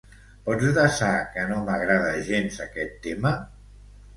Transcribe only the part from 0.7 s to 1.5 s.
desar que